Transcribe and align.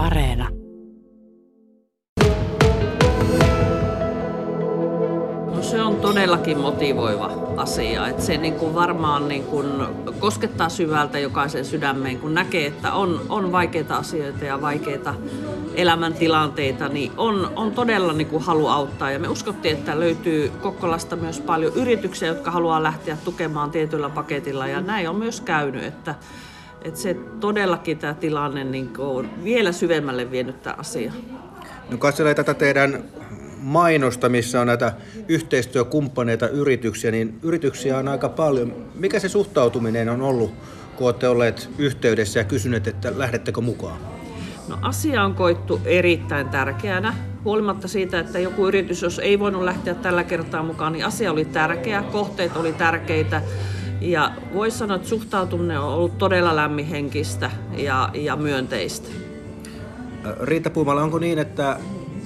Areena. 0.00 0.48
No 5.54 5.62
se 5.62 5.82
on 5.82 5.96
todellakin 5.96 6.58
motivoiva 6.58 7.30
asia. 7.56 8.08
että 8.08 8.22
se 8.22 8.36
niin 8.36 8.54
kuin 8.54 8.74
varmaan 8.74 9.28
niin 9.28 9.44
kuin 9.44 9.66
koskettaa 10.20 10.68
syvältä 10.68 11.18
jokaisen 11.18 11.64
sydämeen, 11.64 12.18
kun 12.18 12.34
näkee, 12.34 12.66
että 12.66 12.92
on, 12.92 13.20
on 13.28 13.52
vaikeita 13.52 13.96
asioita 13.96 14.44
ja 14.44 14.60
vaikeita 14.60 15.14
elämäntilanteita, 15.74 16.88
niin 16.88 17.12
on, 17.16 17.52
on 17.56 17.72
todella 17.72 18.12
niin 18.12 18.28
kuin 18.28 18.42
halu 18.42 18.66
auttaa. 18.66 19.10
Ja 19.10 19.18
me 19.18 19.28
uskottiin, 19.28 19.78
että 19.78 20.00
löytyy 20.00 20.52
Kokkolasta 20.62 21.16
myös 21.16 21.40
paljon 21.40 21.74
yrityksiä, 21.74 22.28
jotka 22.28 22.50
haluaa 22.50 22.82
lähteä 22.82 23.16
tukemaan 23.24 23.70
tietyllä 23.70 24.08
paketilla. 24.08 24.66
Ja 24.66 24.80
näin 24.80 25.08
on 25.08 25.16
myös 25.16 25.40
käynyt, 25.40 25.84
että, 25.84 26.14
että 26.82 27.00
se 27.00 27.16
todellakin 27.40 27.98
tämä 27.98 28.14
tilanne 28.14 28.64
niin 28.64 28.90
on 28.98 29.30
vielä 29.44 29.72
syvemmälle 29.72 30.30
vienyt 30.30 30.62
tämä 30.62 30.74
asia. 30.78 31.12
No 31.90 31.98
katselee 31.98 32.34
tätä 32.34 32.54
teidän 32.54 33.04
mainosta, 33.62 34.28
missä 34.28 34.60
on 34.60 34.66
näitä 34.66 34.92
yhteistyökumppaneita, 35.28 36.48
yrityksiä, 36.48 37.10
niin 37.10 37.38
yrityksiä 37.42 37.98
on 37.98 38.08
aika 38.08 38.28
paljon. 38.28 38.74
Mikä 38.94 39.18
se 39.18 39.28
suhtautuminen 39.28 40.08
on 40.08 40.22
ollut, 40.22 40.54
kun 40.96 41.06
olette 41.06 41.28
olleet 41.28 41.70
yhteydessä 41.78 42.40
ja 42.40 42.44
kysyneet, 42.44 42.86
että 42.86 43.18
lähdettekö 43.18 43.60
mukaan? 43.60 44.00
No 44.68 44.78
asia 44.82 45.24
on 45.24 45.34
koittu 45.34 45.80
erittäin 45.84 46.48
tärkeänä. 46.48 47.14
Huolimatta 47.44 47.88
siitä, 47.88 48.18
että 48.18 48.38
joku 48.38 48.68
yritys, 48.68 49.02
jos 49.02 49.18
ei 49.18 49.38
voinut 49.38 49.62
lähteä 49.62 49.94
tällä 49.94 50.24
kertaa 50.24 50.62
mukaan, 50.62 50.92
niin 50.92 51.04
asia 51.04 51.32
oli 51.32 51.44
tärkeä, 51.44 52.02
kohteet 52.02 52.56
oli 52.56 52.72
tärkeitä. 52.72 53.42
Ja 54.00 54.32
voisi 54.54 54.78
sanoa, 54.78 54.96
että 54.96 55.08
suhtautuminen 55.08 55.80
on 55.80 55.88
ollut 55.88 56.18
todella 56.18 56.56
lämminhenkistä 56.56 57.50
ja, 57.76 58.10
ja 58.14 58.36
myönteistä. 58.36 59.08
Riitta 60.40 60.70
Puumala, 60.70 61.02
onko 61.02 61.18
niin, 61.18 61.38
että 61.38 61.76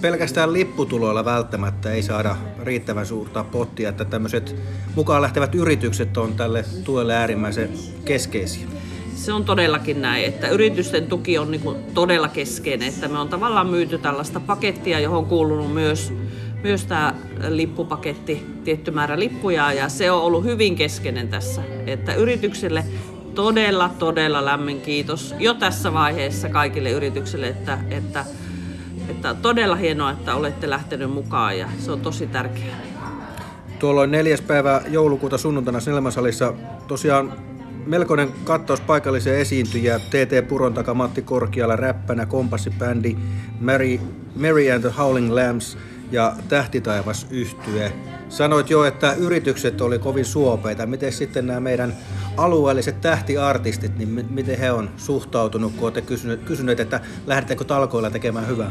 pelkästään 0.00 0.52
lipputuloilla 0.52 1.24
välttämättä 1.24 1.92
ei 1.92 2.02
saada 2.02 2.36
riittävän 2.62 3.06
suurta 3.06 3.44
pottia, 3.44 3.88
että 3.88 4.04
tämmöiset 4.04 4.56
mukaan 4.94 5.22
lähtevät 5.22 5.54
yritykset 5.54 6.16
on 6.16 6.34
tälle 6.34 6.64
tuelle 6.84 7.14
äärimmäisen 7.14 7.70
keskeisiä? 8.04 8.66
Se 9.14 9.32
on 9.32 9.44
todellakin 9.44 10.02
näin, 10.02 10.24
että 10.24 10.48
yritysten 10.48 11.06
tuki 11.06 11.38
on 11.38 11.50
niin 11.50 11.76
todella 11.94 12.28
keskeinen, 12.28 12.88
että 12.88 13.08
me 13.08 13.18
on 13.18 13.28
tavallaan 13.28 13.66
myyty 13.66 13.98
tällaista 13.98 14.40
pakettia, 14.40 15.00
johon 15.00 15.18
on 15.18 15.26
kuulunut 15.26 15.74
myös, 15.74 16.12
myös 16.62 16.86
tämä 16.86 17.13
lippupaketti, 17.48 18.46
tietty 18.64 18.90
määrä 18.90 19.18
lippuja 19.18 19.72
ja 19.72 19.88
se 19.88 20.10
on 20.10 20.22
ollut 20.22 20.44
hyvin 20.44 20.76
keskeinen 20.76 21.28
tässä, 21.28 21.62
että 21.86 22.14
yrityksille 22.14 22.84
todella, 23.34 23.90
todella 23.98 24.44
lämmin 24.44 24.80
kiitos 24.80 25.34
jo 25.38 25.54
tässä 25.54 25.92
vaiheessa 25.92 26.48
kaikille 26.48 26.90
yrityksille, 26.90 27.48
että, 27.48 27.78
että 27.90 28.24
että 29.08 29.34
todella 29.34 29.76
hienoa, 29.76 30.10
että 30.10 30.34
olette 30.34 30.70
lähtenyt 30.70 31.10
mukaan 31.10 31.58
ja 31.58 31.68
se 31.78 31.92
on 31.92 32.00
tosi 32.00 32.26
tärkeää. 32.26 32.76
Tuolloin 33.78 34.10
neljäs 34.10 34.40
päivä 34.40 34.82
joulukuuta 34.88 35.38
sunnuntaina 35.38 35.80
Snellmansalissa 35.80 36.54
tosiaan 36.88 37.32
melkoinen 37.86 38.28
kattaus 38.44 38.80
paikallisia 38.80 39.38
esiintyjiä. 39.38 39.98
TT 39.98 40.48
Puron 40.48 40.74
taka 40.74 40.94
Matti 40.94 41.22
Korkiala, 41.22 41.76
räppänä, 41.76 42.26
kompassibändi, 42.26 43.16
Mary, 43.60 44.00
Mary 44.36 44.70
and 44.70 44.80
the 44.80 44.92
Howling 44.98 45.32
Lambs 45.32 45.78
ja 46.14 46.32
Tähtitaivas 46.48 47.26
yhtye. 47.30 47.92
Sanoit 48.28 48.70
jo, 48.70 48.84
että 48.84 49.12
yritykset 49.12 49.80
oli 49.80 49.98
kovin 49.98 50.24
suopeita. 50.24 50.86
Miten 50.86 51.12
sitten 51.12 51.46
nämä 51.46 51.60
meidän 51.60 51.94
alueelliset 52.36 53.00
tähtiartistit, 53.00 53.98
niin 53.98 54.26
miten 54.30 54.58
he 54.58 54.72
on 54.72 54.90
suhtautunut, 54.96 55.72
kun 55.72 55.82
olette 55.82 56.02
kysyneet, 56.02 56.42
kysyneet 56.42 56.80
että 56.80 57.00
lähdettekö 57.26 57.64
talkoilla 57.64 58.10
tekemään 58.10 58.48
hyvää? 58.48 58.70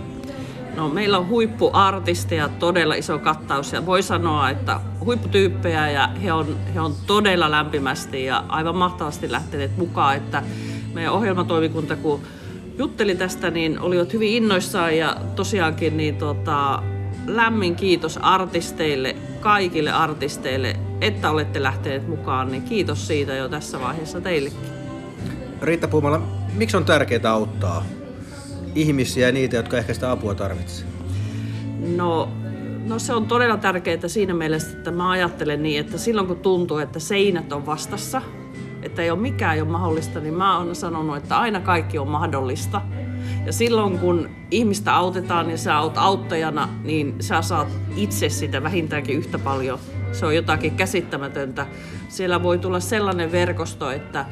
No, 0.76 0.90
meillä 0.90 1.18
on 1.18 1.28
huippuartisteja, 1.28 2.50
todella 2.50 2.96
iso 2.96 3.20
kattaus 3.20 3.74
ja 3.74 3.86
voi 3.86 4.04
sanoa, 4.04 4.50
että 4.50 4.80
huipputyyppejä 5.06 5.90
ja 5.90 6.08
he 6.24 6.34
on, 6.34 6.58
he 6.74 6.82
on 6.82 6.96
todella 7.08 7.52
lämpimästi 7.52 8.26
ja 8.26 8.44
aivan 8.48 8.76
mahtavasti 8.76 9.32
lähteneet 9.32 9.78
mukaan, 9.78 10.16
että 10.16 10.44
meidän 10.94 11.14
ohjelmatoimikunta 11.14 11.96
kun 11.96 12.22
jutteli 12.78 13.16
tästä, 13.16 13.52
niin 13.52 13.80
olivat 13.80 14.14
hyvin 14.14 14.34
innoissaan 14.34 14.98
ja 14.98 15.18
tosiaankin 15.36 15.98
niin 15.98 16.16
tota, 16.16 16.84
lämmin 17.28 17.76
kiitos 17.76 18.18
artisteille, 18.18 19.16
kaikille 19.40 19.92
artisteille, 19.92 20.76
että 21.02 21.32
olette 21.32 21.64
lähteneet 21.64 22.08
mukaan, 22.08 22.52
niin 22.52 22.64
kiitos 22.64 23.08
siitä 23.08 23.36
jo 23.36 23.50
tässä 23.50 23.80
vaiheessa 23.80 24.22
teillekin. 24.22 24.60
Riitta 25.62 25.88
Puumala, 25.88 26.22
miksi 26.54 26.78
on 26.78 26.86
tärkeää 26.86 27.32
auttaa 27.32 27.86
ihmisiä 28.76 29.28
ja 29.28 29.32
niitä, 29.34 29.56
jotka 29.56 29.78
ehkä 29.78 29.94
sitä 29.94 30.12
apua 30.12 30.36
tarvitsevat? 30.36 30.94
No, 31.96 32.30
no 32.86 33.00
se 33.00 33.14
on 33.14 33.28
todella 33.28 33.58
tärkeää 33.58 34.08
siinä 34.08 34.34
mielessä, 34.34 34.78
että 34.78 34.92
mä 34.92 35.10
ajattelen 35.10 35.64
niin, 35.64 35.80
että 35.80 35.98
silloin 35.98 36.28
kun 36.28 36.40
tuntuu, 36.40 36.78
että 36.78 37.00
seinät 37.00 37.54
on 37.54 37.66
vastassa, 37.66 38.22
että 38.82 39.02
ei 39.02 39.12
ole 39.12 39.20
mikään 39.20 39.56
ei 39.56 39.62
ole 39.62 39.70
mahdollista, 39.70 40.20
niin 40.20 40.34
mä 40.34 40.58
oon 40.58 40.76
sanonut, 40.76 41.18
että 41.18 41.40
aina 41.40 41.60
kaikki 41.60 41.98
on 41.98 42.08
mahdollista. 42.08 42.82
Ja 43.46 43.54
silloin 43.54 44.00
kun 44.00 44.30
ihmistä 44.52 44.96
autetaan 44.96 45.50
ja 45.50 45.58
sä 45.58 45.80
oot 45.80 45.98
auttajana, 45.98 46.70
niin 46.84 47.16
sä 47.20 47.42
saat 47.42 47.68
itse 47.96 48.30
sitä 48.30 48.64
vähintäänkin 48.64 49.18
yhtä 49.18 49.40
paljon. 49.40 49.80
Se 50.12 50.26
on 50.26 50.36
jotakin 50.36 50.76
käsittämätöntä. 50.76 51.68
Siellä 52.10 52.44
voi 52.44 52.58
tulla 52.58 52.80
sellainen 52.80 53.32
verkosto, 53.32 53.92
että, 53.92 54.26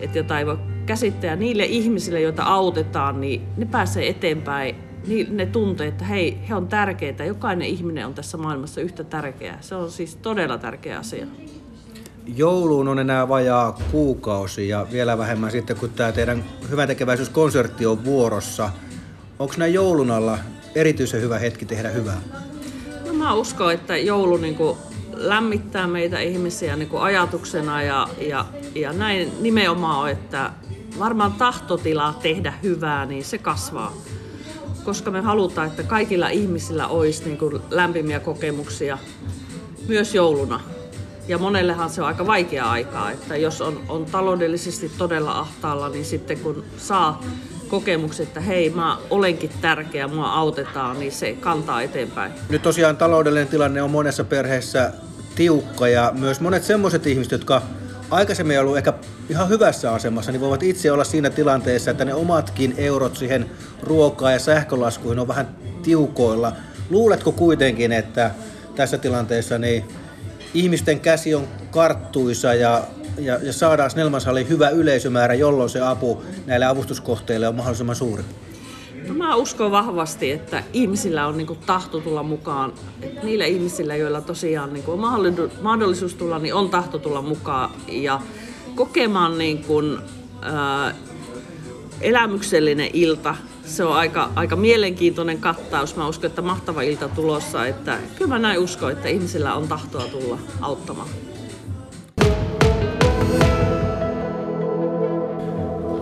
että 0.00 0.18
jota 0.18 0.38
ei 0.38 0.46
voi 0.46 0.58
käsittää 0.86 1.36
niille 1.36 1.64
ihmisille, 1.64 2.20
joita 2.20 2.42
autetaan, 2.42 3.20
niin 3.20 3.42
ne 3.56 3.66
pääsee 3.66 4.08
eteenpäin. 4.08 4.76
Niin 5.06 5.36
ne 5.36 5.46
tuntee, 5.46 5.88
että 5.88 6.04
hei, 6.04 6.38
he 6.48 6.54
on 6.54 6.68
tärkeitä. 6.68 7.24
Jokainen 7.24 7.68
ihminen 7.68 8.06
on 8.06 8.14
tässä 8.14 8.38
maailmassa 8.38 8.80
yhtä 8.80 9.04
tärkeä. 9.04 9.58
Se 9.60 9.74
on 9.74 9.90
siis 9.90 10.16
todella 10.16 10.58
tärkeä 10.58 10.98
asia. 10.98 11.26
Jouluun 12.26 12.88
on 12.88 12.98
enää 12.98 13.28
vajaa 13.28 13.78
kuukausi 13.90 14.68
ja 14.68 14.86
vielä 14.92 15.18
vähemmän 15.18 15.50
sitten, 15.50 15.76
kun 15.76 15.90
tämä 15.90 16.12
teidän 16.12 16.44
hyväntekeväisyyskonsertti 16.70 17.86
on 17.86 18.04
vuorossa. 18.04 18.70
Onko 19.38 19.54
näin 19.56 19.74
joulun 19.74 20.10
alla 20.10 20.38
erityisen 20.74 21.22
hyvä 21.22 21.38
hetki 21.38 21.64
tehdä 21.64 21.88
hyvää? 21.88 22.20
No 23.06 23.12
mä 23.12 23.34
uskon, 23.34 23.72
että 23.72 23.96
joulu 23.96 24.36
niin 24.36 24.54
kuin 24.54 24.78
lämmittää 25.12 25.86
meitä 25.86 26.20
ihmisiä 26.20 26.76
niin 26.76 26.88
kuin 26.88 27.02
ajatuksena 27.02 27.82
ja, 27.82 28.08
ja, 28.28 28.44
ja 28.74 28.92
näin 28.92 29.32
nimenomaan 29.40 30.10
että 30.10 30.50
varmaan 30.98 31.32
tahtotila 31.32 32.14
tehdä 32.22 32.52
hyvää, 32.62 33.06
niin 33.06 33.24
se 33.24 33.38
kasvaa. 33.38 33.92
Koska 34.84 35.10
me 35.10 35.20
halutaan, 35.20 35.66
että 35.66 35.82
kaikilla 35.82 36.28
ihmisillä 36.28 36.88
olisi 36.88 37.24
niin 37.24 37.38
kuin 37.38 37.62
lämpimiä 37.70 38.20
kokemuksia 38.20 38.98
myös 39.88 40.14
jouluna. 40.14 40.60
Ja 41.30 41.38
monellehan 41.38 41.90
se 41.90 42.00
on 42.02 42.06
aika 42.06 42.26
vaikea 42.26 42.70
aikaa, 42.70 43.10
että 43.10 43.36
jos 43.36 43.60
on, 43.60 43.80
on 43.88 44.04
taloudellisesti 44.04 44.92
todella 44.98 45.38
ahtaalla, 45.38 45.88
niin 45.88 46.04
sitten 46.04 46.38
kun 46.38 46.64
saa 46.76 47.22
kokemukset, 47.68 48.28
että 48.28 48.40
hei, 48.40 48.70
mä 48.70 48.98
olenkin 49.10 49.50
tärkeä, 49.60 50.08
mua 50.08 50.32
autetaan, 50.32 50.98
niin 50.98 51.12
se 51.12 51.32
kantaa 51.32 51.82
eteenpäin. 51.82 52.32
Nyt 52.48 52.62
tosiaan 52.62 52.96
taloudellinen 52.96 53.48
tilanne 53.48 53.82
on 53.82 53.90
monessa 53.90 54.24
perheessä 54.24 54.92
tiukka 55.34 55.88
ja 55.88 56.12
myös 56.18 56.40
monet 56.40 56.64
semmoiset 56.64 57.06
ihmiset, 57.06 57.32
jotka 57.32 57.62
aikaisemmin 58.10 58.60
ollut 58.60 58.76
ehkä 58.76 58.92
ihan 59.28 59.48
hyvässä 59.48 59.92
asemassa, 59.92 60.32
niin 60.32 60.40
voivat 60.40 60.62
itse 60.62 60.92
olla 60.92 61.04
siinä 61.04 61.30
tilanteessa, 61.30 61.90
että 61.90 62.04
ne 62.04 62.14
omatkin 62.14 62.74
eurot 62.76 63.16
siihen 63.16 63.50
ruokaa 63.82 64.32
ja 64.32 64.38
sähkölaskuihin 64.38 65.18
on 65.18 65.28
vähän 65.28 65.48
tiukoilla. 65.82 66.52
Luuletko 66.90 67.32
kuitenkin, 67.32 67.92
että 67.92 68.30
tässä 68.76 68.98
tilanteessa 68.98 69.58
niin 69.58 69.84
ihmisten 70.54 71.00
käsi 71.00 71.34
on 71.34 71.48
karttuisa 71.70 72.54
ja, 72.54 72.84
ja, 73.18 73.38
ja 73.42 73.52
saadaan 73.52 73.90
Snellmanshallin 73.90 74.48
hyvä 74.48 74.68
yleisömäärä, 74.68 75.34
jolloin 75.34 75.70
se 75.70 75.80
apu 75.80 76.22
näille 76.46 76.66
avustuskohteille 76.66 77.48
on 77.48 77.54
mahdollisimman 77.54 77.96
suuri? 77.96 78.22
No 79.08 79.14
mä 79.14 79.36
uskon 79.36 79.70
vahvasti, 79.70 80.30
että 80.30 80.62
ihmisillä 80.72 81.26
on 81.26 81.36
niinku 81.36 81.54
tahto 81.66 82.00
tulla 82.00 82.22
mukaan. 82.22 82.72
Et 83.02 83.22
niillä 83.22 83.44
ihmisillä, 83.44 83.96
joilla 83.96 84.20
tosiaan 84.20 84.72
niinku 84.72 84.92
on 84.92 85.00
mahdollisuus 85.62 86.14
tulla, 86.14 86.38
niin 86.38 86.54
on 86.54 86.70
tahto 86.70 86.98
tulla 86.98 87.22
mukaan 87.22 87.70
ja 87.88 88.20
kokemaan 88.74 89.38
niinku, 89.38 89.82
ää, 90.42 90.94
elämyksellinen 92.00 92.90
ilta. 92.92 93.36
Se 93.70 93.84
on 93.84 93.96
aika, 93.96 94.30
aika 94.34 94.56
mielenkiintoinen 94.56 95.38
kattaus. 95.38 95.96
Mä 95.96 96.08
uskon, 96.08 96.30
että 96.30 96.42
mahtava 96.42 96.82
ilta 96.82 97.08
tulossa. 97.08 97.66
Että 97.66 97.98
kyllä 98.16 98.28
mä 98.28 98.38
näin 98.38 98.58
uskon, 98.58 98.92
että 98.92 99.08
ihmisillä 99.08 99.54
on 99.54 99.68
tahtoa 99.68 100.04
tulla 100.04 100.38
auttamaan. 100.60 101.08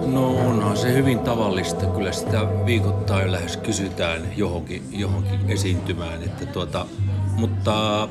No 0.06 0.36
onhan 0.48 0.76
se 0.76 0.92
hyvin 0.92 1.18
tavallista. 1.18 1.86
Kyllä 1.86 2.12
sitä 2.12 2.48
viikoittain 2.66 3.32
lähes 3.32 3.56
kysytään 3.56 4.22
johonkin, 4.36 4.82
johonkin 4.90 5.40
esiintymään. 5.48 6.22
Että 6.22 6.46
tuota, 6.46 6.86
mutta 7.36 8.08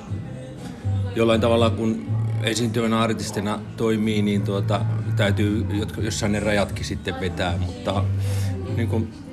jollain 1.15 1.41
tavalla 1.41 1.69
kun 1.69 2.05
esiintyvänä 2.43 3.01
artistina 3.01 3.59
toimii, 3.77 4.21
niin 4.21 4.41
tuota, 4.41 4.81
täytyy 5.15 5.65
jossain 5.97 6.31
ne 6.31 6.39
rajatkin 6.39 6.85
sitten 6.85 7.19
vetää. 7.19 7.57
Mutta 7.57 8.03
niin 8.75 8.87
kuin 8.87 9.26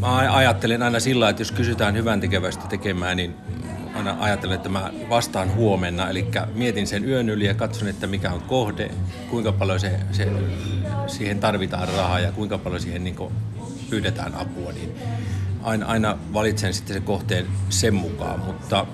mä 0.00 0.36
ajattelen 0.36 0.82
aina 0.82 1.00
sillä, 1.00 1.28
että 1.28 1.40
jos 1.40 1.52
kysytään 1.52 1.94
hyvän 1.94 2.20
tekevästä 2.20 2.66
tekemään, 2.68 3.16
niin 3.16 3.34
aina 3.94 4.16
ajattelen, 4.20 4.56
että 4.56 4.68
mä 4.68 4.90
vastaan 5.08 5.54
huomenna. 5.54 6.10
Eli 6.10 6.26
mietin 6.54 6.86
sen 6.86 7.08
yön 7.08 7.28
yli 7.28 7.46
ja 7.46 7.54
katson, 7.54 7.88
että 7.88 8.06
mikä 8.06 8.32
on 8.32 8.40
kohde, 8.40 8.90
kuinka 9.30 9.52
paljon 9.52 9.80
se, 9.80 10.00
se, 10.12 10.28
siihen 11.06 11.40
tarvitaan 11.40 11.88
rahaa 11.88 12.20
ja 12.20 12.32
kuinka 12.32 12.58
paljon 12.58 12.80
siihen 12.80 13.04
niin 13.04 13.16
pyydetään 13.90 14.34
apua. 14.34 14.72
Niin 14.72 14.92
aina, 15.62 15.86
aina 15.86 16.18
valitsen 16.32 16.74
sitten 16.74 16.94
se 16.94 17.00
kohteen 17.00 17.46
sen 17.68 17.94
mukaan, 17.94 18.40
mutta 18.40 18.86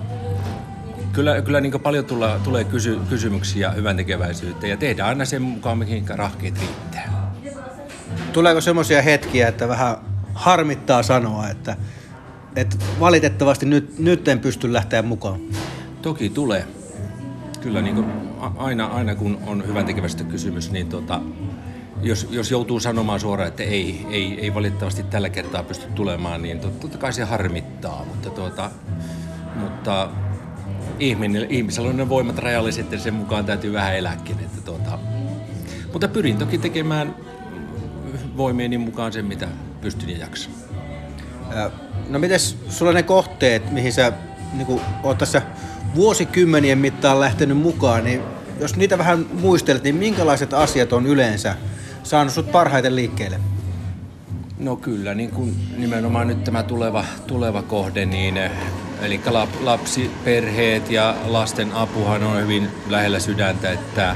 kyllä, 1.13 1.41
kyllä 1.41 1.61
niin 1.61 1.79
paljon 1.79 2.05
tulee, 2.05 2.39
tulee 2.43 2.63
kysy, 2.63 2.99
kysymyksiä 3.09 3.71
hyvän 3.71 3.97
tekeväisyyteen 3.97 4.69
ja 4.69 4.77
tehdään 4.77 5.09
aina 5.09 5.25
sen 5.25 5.41
mukaan, 5.41 5.77
mihin 5.77 6.05
rahkeet 6.09 6.59
riittää. 6.59 7.31
Tuleeko 8.33 8.61
semmoisia 8.61 9.01
hetkiä, 9.01 9.47
että 9.47 9.67
vähän 9.67 10.06
harmittaa 10.37 11.03
sanoa, 11.03 11.49
että, 11.49 11.77
että 12.55 12.75
valitettavasti 12.99 13.65
nyt, 13.65 13.99
nyt 13.99 14.27
en 14.27 14.39
pysty 14.39 14.73
lähteä 14.73 15.01
mukaan? 15.01 15.39
Toki 16.01 16.29
tulee. 16.29 16.67
Kyllä 17.61 17.81
niin 17.81 17.95
kuin 17.95 18.07
aina, 18.57 18.85
aina 18.85 19.15
kun 19.15 19.37
on 19.47 19.67
hyvän 19.67 19.85
tekevästä 19.85 20.23
kysymys, 20.23 20.71
niin 20.71 20.89
tota, 20.89 21.21
jos, 22.01 22.27
jos 22.29 22.51
joutuu 22.51 22.79
sanomaan 22.79 23.19
suoraan, 23.19 23.47
että 23.47 23.63
ei, 23.63 24.05
ei, 24.09 24.39
ei 24.41 24.53
valitettavasti 24.53 25.03
tällä 25.03 25.29
kertaa 25.29 25.63
pysty 25.63 25.85
tulemaan, 25.95 26.41
niin 26.41 26.59
totta 26.59 26.97
kai 26.97 27.13
se 27.13 27.23
harmittaa, 27.23 28.05
mutta, 28.05 28.29
tuota, 28.29 28.71
mutta 29.55 30.09
ihminen, 30.99 31.47
ihmisellä 31.49 31.89
on 31.89 31.97
ne 31.97 32.09
voimat 32.09 32.37
rajalliset 32.37 32.91
ja 32.91 32.99
sen 32.99 33.13
mukaan 33.13 33.45
täytyy 33.45 33.73
vähän 33.73 33.95
elääkin. 33.95 34.39
Että 34.39 34.61
tuota, 34.61 34.99
mutta 35.93 36.07
pyrin 36.07 36.37
toki 36.37 36.57
tekemään 36.57 37.15
voimieni 38.37 38.77
mukaan 38.77 39.13
sen, 39.13 39.25
mitä 39.25 39.47
pystyn 39.81 40.09
ja 40.09 40.17
jaksan. 40.17 40.51
No 42.09 42.19
mites 42.19 42.57
sulla 42.69 42.93
ne 42.93 43.03
kohteet, 43.03 43.71
mihin 43.71 43.93
sä 43.93 44.13
niin 44.53 44.81
oot 45.03 45.17
tässä 45.17 45.41
vuosikymmenien 45.95 46.77
mittaan 46.77 47.19
lähtenyt 47.19 47.57
mukaan, 47.57 48.03
niin 48.03 48.21
jos 48.59 48.75
niitä 48.75 48.97
vähän 48.97 49.25
muistelet, 49.33 49.83
niin 49.83 49.95
minkälaiset 49.95 50.53
asiat 50.53 50.93
on 50.93 51.05
yleensä 51.05 51.55
saanut 52.03 52.33
sut 52.33 52.51
parhaiten 52.51 52.95
liikkeelle? 52.95 53.39
No 54.59 54.75
kyllä, 54.75 55.13
niin 55.13 55.31
kuin 55.31 55.55
nimenomaan 55.77 56.27
nyt 56.27 56.43
tämä 56.43 56.63
tuleva, 56.63 57.05
tuleva 57.27 57.61
kohde, 57.61 58.05
niin 58.05 58.39
eli 59.01 59.21
lapsiperheet 59.61 60.91
ja 60.91 61.15
lasten 61.25 61.71
apuhan 61.71 62.23
on 62.23 62.41
hyvin 62.41 62.67
lähellä 62.89 63.19
sydäntä, 63.19 63.71
että 63.71 64.15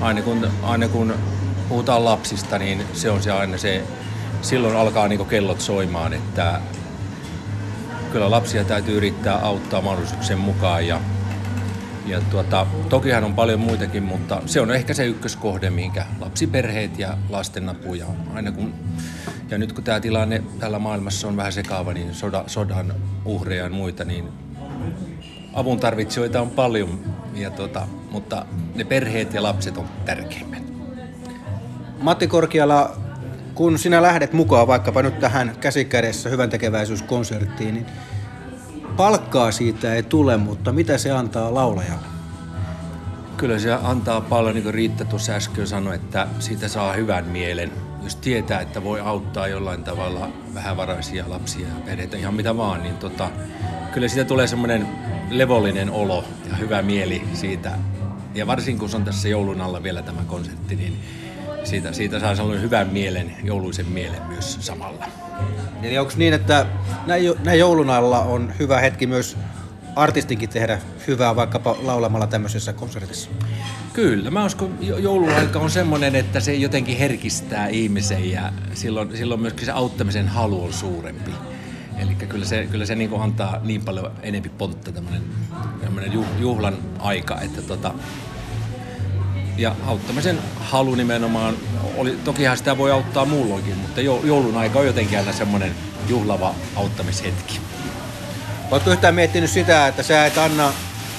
aina 0.00 0.22
kun, 0.22 0.48
aina 0.62 0.88
kun 0.88 1.14
puhutaan 1.68 2.04
lapsista, 2.04 2.58
niin 2.58 2.82
se 2.92 3.10
on 3.10 3.22
se 3.22 3.30
aina 3.30 3.58
se, 3.58 3.82
silloin 4.42 4.76
alkaa 4.76 5.08
niin 5.08 5.26
kellot 5.26 5.60
soimaan, 5.60 6.12
että 6.12 6.60
kyllä 8.12 8.30
lapsia 8.30 8.64
täytyy 8.64 8.96
yrittää 8.96 9.36
auttaa 9.36 9.80
mahdollisuuksien 9.80 10.38
mukaan 10.38 10.86
ja 10.86 11.00
ja 12.06 12.20
tuota, 12.20 12.66
tokihan 12.88 13.24
on 13.24 13.34
paljon 13.34 13.60
muitakin, 13.60 14.02
mutta 14.02 14.42
se 14.46 14.60
on 14.60 14.70
ehkä 14.70 14.94
se 14.94 15.06
ykköskohde, 15.06 15.70
minkä 15.70 16.06
lapsiperheet 16.20 16.98
ja 16.98 17.18
lastenapu 17.28 17.94
ja 17.94 18.06
aina 18.34 18.52
kun 18.52 18.74
ja 19.50 19.58
nyt 19.58 19.72
kun 19.72 19.84
tämä 19.84 20.00
tilanne 20.00 20.42
tällä 20.58 20.78
maailmassa 20.78 21.28
on 21.28 21.36
vähän 21.36 21.52
sekaava, 21.52 21.92
niin 21.92 22.14
soda, 22.14 22.44
sodan 22.46 22.94
uhreja 23.24 23.64
ja 23.64 23.70
muita, 23.70 24.04
niin 24.04 24.28
avun 25.52 25.80
tarvitsijoita 25.80 26.40
on 26.40 26.50
paljon, 26.50 27.00
ja 27.34 27.50
tuota, 27.50 27.86
mutta 28.10 28.46
ne 28.74 28.84
perheet 28.84 29.34
ja 29.34 29.42
lapset 29.42 29.76
on 29.76 29.88
tärkeimmät. 30.04 30.62
Matti 32.00 32.26
Korkiala, 32.26 32.96
kun 33.60 33.78
sinä 33.78 34.02
lähdet 34.02 34.32
mukaan 34.32 34.66
vaikkapa 34.66 35.02
nyt 35.02 35.18
tähän 35.18 35.56
käsikädessä 35.60 36.28
hyvän 36.28 36.50
tekeväisyyskonserttiin, 36.50 37.74
niin 37.74 37.86
palkkaa 38.96 39.52
siitä 39.52 39.94
ei 39.94 40.02
tule, 40.02 40.36
mutta 40.36 40.72
mitä 40.72 40.98
se 40.98 41.10
antaa 41.10 41.54
laulajalle? 41.54 42.06
Kyllä 43.36 43.58
se 43.58 43.72
antaa 43.72 44.20
paljon, 44.20 44.54
niin 44.54 44.62
kuin 44.62 44.74
Riitta 44.74 45.04
tuossa 45.04 45.32
äsken 45.32 45.66
sanoi, 45.66 45.94
että 45.94 46.26
siitä 46.38 46.68
saa 46.68 46.92
hyvän 46.92 47.24
mielen. 47.24 47.72
Jos 48.02 48.16
tietää, 48.16 48.60
että 48.60 48.84
voi 48.84 49.00
auttaa 49.00 49.48
jollain 49.48 49.84
tavalla 49.84 50.28
vähävaraisia 50.54 51.24
lapsia 51.28 51.68
ja 51.68 51.80
perheitä, 51.84 52.16
ihan 52.16 52.34
mitä 52.34 52.56
vaan, 52.56 52.82
niin 52.82 52.96
tota, 52.96 53.30
kyllä 53.92 54.08
siitä 54.08 54.24
tulee 54.24 54.46
semmoinen 54.46 54.88
levollinen 55.30 55.90
olo 55.90 56.24
ja 56.50 56.56
hyvä 56.56 56.82
mieli 56.82 57.22
siitä. 57.34 57.72
Ja 58.34 58.46
varsinkin 58.46 58.80
kun 58.80 58.88
se 58.88 58.96
on 58.96 59.04
tässä 59.04 59.28
joulun 59.28 59.60
alla 59.60 59.82
vielä 59.82 60.02
tämä 60.02 60.22
konsertti, 60.26 60.76
niin 60.76 60.98
siitä, 61.64 61.92
siitä 61.92 62.20
saa 62.20 62.34
sellainen 62.34 62.62
hyvän 62.62 62.88
mielen, 62.88 63.36
jouluisen 63.44 63.86
mielen 63.86 64.22
myös 64.22 64.58
samalla. 64.60 65.06
Eli 65.82 65.98
onko 65.98 66.12
niin, 66.16 66.34
että 66.34 66.66
näin 67.44 67.58
joulun 67.58 67.90
alla 67.90 68.20
on 68.20 68.52
hyvä 68.58 68.80
hetki 68.80 69.06
myös 69.06 69.36
artistinkin 69.96 70.48
tehdä 70.48 70.78
hyvää 71.06 71.36
vaikkapa 71.36 71.76
laulamalla 71.82 72.26
tämmöisessä 72.26 72.72
konsertissa? 72.72 73.30
Kyllä, 73.92 74.30
mä 74.30 74.44
uskon, 74.44 74.78
jouluaika 74.80 75.58
on 75.58 75.70
semmoinen, 75.70 76.16
että 76.16 76.40
se 76.40 76.54
jotenkin 76.54 76.98
herkistää 76.98 77.68
ihmisen 77.68 78.30
ja 78.30 78.52
silloin, 78.74 79.16
silloin 79.16 79.40
myöskin 79.40 79.66
se 79.66 79.72
auttamisen 79.72 80.28
halu 80.28 80.64
on 80.64 80.72
suurempi. 80.72 81.30
Eli 81.98 82.14
kyllä 82.14 82.44
se, 82.44 82.66
kyllä 82.70 82.86
se 82.86 82.94
niin 82.94 83.20
antaa 83.20 83.60
niin 83.62 83.84
paljon 83.84 84.12
enempi 84.22 84.48
pontta 84.48 84.92
tämmöinen 84.92 86.12
juhlan 86.38 86.76
aika, 86.98 87.40
että 87.40 87.62
tota, 87.62 87.94
ja 89.60 89.76
auttamisen 89.86 90.38
halu 90.60 90.94
nimenomaan, 90.94 91.56
oli, 91.96 92.18
tokihan 92.24 92.56
sitä 92.56 92.78
voi 92.78 92.90
auttaa 92.90 93.24
muulloinkin, 93.24 93.76
mutta 93.76 94.00
joulun 94.00 94.56
aika 94.56 94.78
on 94.78 94.86
jotenkin 94.86 95.18
aina 95.18 95.32
semmoinen 95.32 95.74
juhlava 96.08 96.54
auttamishetki. 96.76 97.60
Oletko 98.70 98.90
yhtään 98.90 99.14
miettinyt 99.14 99.50
sitä, 99.50 99.86
että 99.86 100.02
sä 100.02 100.26
et 100.26 100.38
anna 100.38 100.72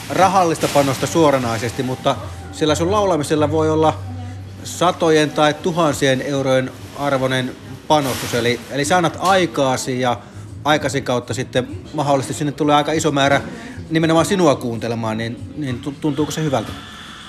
rahallista 0.09 0.67
panosta 0.73 1.07
suoranaisesti, 1.07 1.83
mutta 1.83 2.15
sillä 2.51 2.75
sun 2.75 2.91
laulamisella 2.91 3.51
voi 3.51 3.69
olla 3.69 3.99
satojen 4.63 5.29
tai 5.29 5.53
tuhansien 5.53 6.21
eurojen 6.21 6.71
arvoinen 6.99 7.55
panostus. 7.87 8.33
Eli, 8.33 8.59
eli 8.71 8.85
sä 8.85 8.97
annat 8.97 9.17
aikaasi 9.19 9.99
ja 9.99 10.19
aikasi 10.63 11.01
kautta 11.01 11.33
sitten 11.33 11.67
mahdollisesti 11.94 12.33
sinne 12.33 12.51
tulee 12.51 12.75
aika 12.75 12.91
iso 12.91 13.11
määrä 13.11 13.41
nimenomaan 13.89 14.25
sinua 14.25 14.55
kuuntelemaan, 14.55 15.17
niin, 15.17 15.53
niin 15.57 15.81
tuntuuko 16.01 16.31
se 16.31 16.44
hyvältä? 16.44 16.71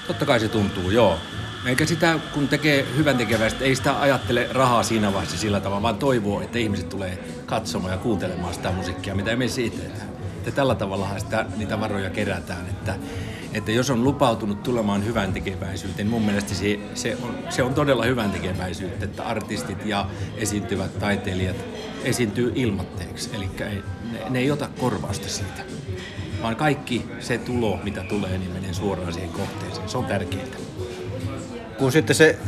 Totta 0.06 0.26
kai 0.26 0.40
se 0.40 0.48
tuntuu, 0.48 0.90
joo. 0.90 1.18
Eikä 1.66 1.86
sitä, 1.86 2.18
kun 2.34 2.48
tekee 2.48 2.86
hyvän 2.96 3.16
tekevästä, 3.16 3.64
ei 3.64 3.76
sitä 3.76 4.00
ajattele 4.00 4.48
rahaa 4.52 4.82
siinä 4.82 5.12
vaiheessa 5.12 5.38
sillä 5.38 5.60
tavalla, 5.60 5.82
vaan 5.82 5.96
toivoo, 5.96 6.40
että 6.40 6.58
ihmiset 6.58 6.88
tulee 6.88 7.18
katsomaan 7.46 7.92
ja 7.92 7.98
kuuntelemaan 7.98 8.54
sitä 8.54 8.72
musiikkia, 8.72 9.14
mitä 9.14 9.36
me 9.36 9.48
siitä. 9.48 9.82
Että 10.36 10.50
tällä 10.50 10.74
tavalla 10.74 11.18
sitä, 11.18 11.46
niitä 11.56 11.80
varoja 11.80 12.10
kerätään. 12.10 12.66
Että, 12.68 12.94
että 13.52 13.72
jos 13.72 13.90
on 13.90 14.04
lupautunut 14.04 14.62
tulemaan 14.62 15.04
hyvän 15.04 15.32
tekeväisyyteen, 15.32 16.06
niin 16.06 16.10
mun 16.10 16.22
mielestä 16.22 16.54
se, 16.54 16.78
se, 16.94 17.16
on, 17.22 17.38
se 17.50 17.62
on 17.62 17.74
todella 17.74 18.04
hyvän 18.04 18.30
tekeväisyyttä, 18.30 19.04
että 19.04 19.22
artistit 19.22 19.86
ja 19.86 20.06
esiintyvät 20.36 20.98
taiteilijat 20.98 21.56
esiintyy 22.04 22.52
ilmatteeksi. 22.54 23.30
Eli 23.32 23.50
ne, 24.12 24.30
ne 24.30 24.38
ei 24.38 24.50
ota 24.50 24.68
korvausta 24.78 25.28
siitä 25.28 25.62
vaan 26.42 26.56
kaikki 26.56 27.04
se 27.20 27.38
tulo, 27.38 27.78
mitä 27.84 28.04
tulee, 28.08 28.38
niin 28.38 28.50
menee 28.50 28.72
suoraan 28.72 29.12
siihen 29.12 29.30
kohteeseen. 29.30 29.88
Se 29.88 29.98
on 29.98 30.04
tärkeintä. 30.04 30.56
Kun 31.78 31.92
sitten 31.92 32.16
se 32.16 32.38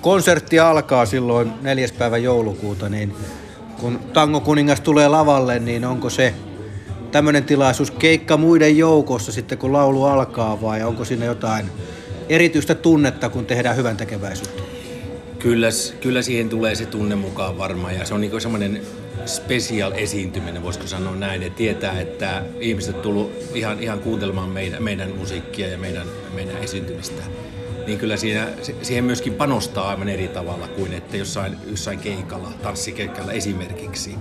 konsertti 0.00 0.58
alkaa 0.58 1.06
silloin 1.06 1.52
neljäs 1.62 1.92
päivä 1.92 2.16
joulukuuta, 2.16 2.88
niin 2.88 3.14
kun 3.80 4.00
Tango 4.12 4.40
Kuningas 4.40 4.80
tulee 4.80 5.08
lavalle, 5.08 5.58
niin 5.58 5.84
onko 5.84 6.10
se 6.10 6.34
tämmöinen 7.12 7.44
tilaisuus 7.44 7.90
keikka 7.90 8.36
muiden 8.36 8.78
joukossa 8.78 9.32
sitten, 9.32 9.58
kun 9.58 9.72
laulu 9.72 10.04
alkaa, 10.04 10.60
vai 10.60 10.82
onko 10.82 11.04
siinä 11.04 11.24
jotain 11.24 11.66
erityistä 12.28 12.74
tunnetta, 12.74 13.28
kun 13.28 13.46
tehdään 13.46 13.76
hyvän 13.76 13.96
tekeväisyyttä? 13.96 14.62
Kyllä, 15.38 15.68
kyllä 16.00 16.22
siihen 16.22 16.48
tulee 16.48 16.74
se 16.74 16.86
tunne 16.86 17.14
mukaan 17.14 17.58
varmaan, 17.58 17.94
ja 17.94 18.04
se 18.04 18.14
on 18.14 18.20
niin 18.20 18.40
semmoinen 18.40 18.82
special 19.26 19.92
esiintyminen, 19.92 20.62
voisiko 20.62 20.86
sanoa 20.86 21.16
näin, 21.16 21.42
että 21.42 21.56
tietää, 21.56 22.00
että 22.00 22.42
ihmiset 22.60 23.02
tullut 23.02 23.32
ihan, 23.54 23.82
ihan 23.82 24.00
kuuntelemaan 24.00 24.48
meidän, 24.48 24.82
meidän 24.82 25.16
musiikkia 25.16 25.68
ja 25.68 25.78
meidän, 25.78 26.06
meidän 26.34 26.56
esiintymistä. 26.56 27.22
Niin 27.86 27.98
kyllä 27.98 28.16
siinä, 28.16 28.48
siihen 28.82 29.04
myöskin 29.04 29.34
panostaa 29.34 29.88
aivan 29.88 30.08
eri 30.08 30.28
tavalla 30.28 30.68
kuin 30.68 30.92
että 30.92 31.16
jossain, 31.16 31.56
jossain 31.70 31.98
keikalla, 31.98 32.52
tanssikeikalla 32.62 33.32
esimerkiksi. 33.32 34.14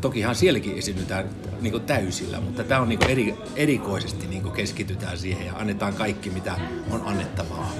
Tokihan 0.00 0.34
sielläkin 0.34 0.78
esiinnytään 0.78 1.28
niin 1.60 1.82
täysillä, 1.82 2.40
mutta 2.40 2.64
tämä 2.64 2.80
on 2.80 2.88
niin 2.88 3.10
eri, 3.10 3.34
erikoisesti 3.56 4.26
niin 4.26 4.52
keskitytään 4.52 5.18
siihen 5.18 5.46
ja 5.46 5.54
annetaan 5.56 5.94
kaikki, 5.94 6.30
mitä 6.30 6.54
on 6.90 7.02
annettavaa. 7.04 7.72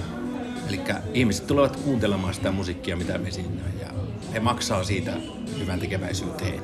Eli 0.68 0.80
ihmiset 1.14 1.46
tulevat 1.46 1.76
kuuntelemaan 1.76 2.34
sitä 2.34 2.52
musiikkia, 2.52 2.96
mitä 2.96 3.18
me 3.18 3.28
esiinnymme 3.28 3.70
ja 3.80 3.90
he 4.32 4.40
maksaa 4.40 4.84
siitä 4.84 5.12
hyvän 5.58 5.80
tekeväisyyteen. 5.80 6.60